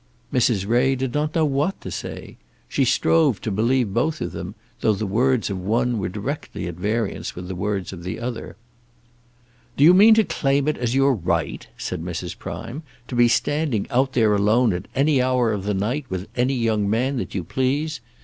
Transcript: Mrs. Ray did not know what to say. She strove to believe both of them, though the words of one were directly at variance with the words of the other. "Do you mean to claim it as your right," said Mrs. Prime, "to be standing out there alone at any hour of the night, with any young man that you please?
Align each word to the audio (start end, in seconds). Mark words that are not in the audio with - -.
Mrs. 0.33 0.67
Ray 0.67 0.95
did 0.95 1.13
not 1.13 1.35
know 1.35 1.45
what 1.45 1.79
to 1.81 1.91
say. 1.91 2.37
She 2.67 2.85
strove 2.85 3.39
to 3.41 3.51
believe 3.51 3.93
both 3.93 4.19
of 4.19 4.31
them, 4.31 4.55
though 4.79 4.93
the 4.95 5.05
words 5.05 5.51
of 5.51 5.59
one 5.61 5.99
were 5.99 6.09
directly 6.09 6.65
at 6.65 6.73
variance 6.73 7.35
with 7.35 7.47
the 7.47 7.53
words 7.53 7.93
of 7.93 8.01
the 8.01 8.19
other. 8.19 8.55
"Do 9.77 9.83
you 9.83 9.93
mean 9.93 10.15
to 10.15 10.23
claim 10.23 10.67
it 10.67 10.79
as 10.79 10.95
your 10.95 11.13
right," 11.13 11.67
said 11.77 12.01
Mrs. 12.03 12.35
Prime, 12.35 12.81
"to 13.09 13.15
be 13.15 13.27
standing 13.27 13.85
out 13.91 14.13
there 14.13 14.33
alone 14.33 14.73
at 14.73 14.87
any 14.95 15.21
hour 15.21 15.51
of 15.51 15.65
the 15.65 15.75
night, 15.75 16.07
with 16.09 16.27
any 16.35 16.55
young 16.55 16.89
man 16.89 17.17
that 17.17 17.35
you 17.35 17.43
please? 17.43 17.99